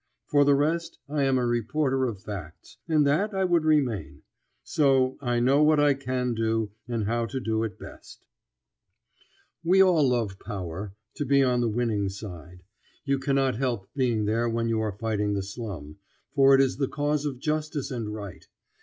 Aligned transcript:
For 0.25 0.43
the 0.43 0.55
rest 0.55 0.97
I 1.07 1.21
am 1.25 1.37
a 1.37 1.45
reporter 1.45 2.05
of 2.07 2.17
facts. 2.23 2.77
And 2.87 3.05
that 3.05 3.35
I 3.35 3.43
would 3.43 3.63
remain. 3.65 4.23
So, 4.63 5.15
I 5.21 5.39
know 5.39 5.61
what 5.61 5.79
I 5.79 5.93
can 5.93 6.33
do 6.33 6.71
and 6.87 7.03
how 7.03 7.27
to 7.27 7.39
do 7.39 7.63
it 7.63 7.77
best. 7.77 8.25
[Illustration: 9.63 9.63
After 9.63 9.63
Twenty 9.63 9.63
five 9.63 9.67
Years.] 9.67 9.71
We 9.71 9.91
all 9.91 10.09
love 10.09 10.39
power 10.39 10.93
to 11.17 11.25
be 11.25 11.43
on 11.43 11.61
the 11.61 11.69
winning 11.69 12.09
side. 12.09 12.63
You 13.05 13.19
cannot 13.19 13.57
help 13.57 13.89
being 13.95 14.25
there 14.25 14.49
when 14.49 14.69
you 14.69 14.79
are 14.79 14.91
fighting 14.97 15.35
the 15.35 15.43
slum, 15.43 15.97
for 16.33 16.55
it 16.55 16.61
is 16.61 16.77
the 16.77 16.87
cause 16.87 17.27
of 17.27 17.37
justice 17.37 17.91
and 17.91 18.11
right. 18.11 18.47